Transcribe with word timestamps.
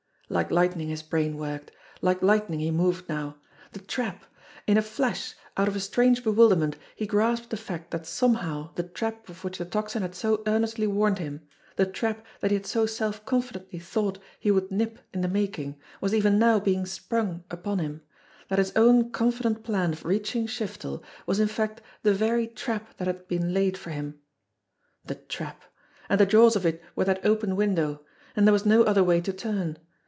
Like 0.31 0.49
lightning 0.49 0.87
his 0.87 1.03
brain 1.03 1.35
worked; 1.35 1.71
like 2.01 2.21
lightning 2.21 2.61
he 2.61 2.71
moved 2.71 3.09
now. 3.09 3.35
The 3.73 3.81
trap! 3.81 4.23
In 4.65 4.77
a 4.77 4.81
flash, 4.81 5.35
out 5.57 5.67
of 5.67 5.75
a 5.75 5.81
strange 5.81 6.23
bewilderment, 6.23 6.77
he 6.95 7.05
grasped 7.05 7.49
the 7.49 7.57
fact 7.57 7.91
that 7.91 8.05
somehow 8.07 8.71
the 8.75 8.83
trap 8.83 9.27
of 9.27 9.43
which 9.43 9.57
the 9.57 9.65
Tocsin 9.65 10.03
had 10.03 10.15
so 10.15 10.41
earnestly 10.47 10.87
warned 10.87 11.19
him, 11.19 11.45
the 11.75 11.85
trap 11.85 12.25
that 12.39 12.49
he 12.49 12.55
had 12.55 12.65
so 12.65 12.85
self 12.85 13.25
confidently 13.25 13.77
thought 13.77 14.19
he 14.39 14.51
would 14.51 14.71
nip 14.71 14.99
in 15.13 15.19
the 15.19 15.27
making, 15.27 15.75
was 15.99 16.13
even 16.13 16.39
now 16.39 16.61
being 16.61 16.85
sprung 16.85 17.43
upon 17.51 17.79
him; 17.79 18.01
that 18.47 18.57
his 18.57 18.71
own 18.77 19.11
confident 19.11 19.65
plan 19.65 19.91
of 19.91 20.05
reaching 20.05 20.47
Shiftel 20.47 21.03
was 21.25 21.41
in 21.41 21.49
fact 21.49 21.81
the 22.03 22.13
very 22.13 22.47
trap 22.47 22.95
that 22.99 23.05
had 23.07 23.27
been 23.27 23.53
laid 23.53 23.77
for 23.77 23.89
him. 23.89 24.21
The 25.03 25.15
trap! 25.15 25.63
And 26.07 26.17
the 26.21 26.25
jaws 26.25 26.55
of 26.55 26.65
it 26.65 26.81
were 26.95 27.03
that 27.03 27.25
open 27.25 27.57
window! 27.57 28.05
And 28.33 28.47
there 28.47 28.53
was 28.53 28.65
no 28.65 28.83
other 28.83 29.03
way 29.03 29.19
to 29.19 29.33
turn. 29.33 29.77